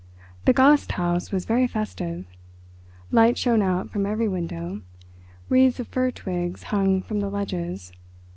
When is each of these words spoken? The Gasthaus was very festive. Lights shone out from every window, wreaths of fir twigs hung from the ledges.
The 0.45 0.53
Gasthaus 0.53 1.31
was 1.31 1.45
very 1.45 1.67
festive. 1.67 2.25
Lights 3.11 3.39
shone 3.39 3.61
out 3.61 3.91
from 3.91 4.07
every 4.07 4.27
window, 4.27 4.81
wreaths 5.47 5.79
of 5.79 5.89
fir 5.89 6.09
twigs 6.09 6.63
hung 6.73 7.03
from 7.03 7.19
the 7.19 7.29
ledges. 7.29 7.93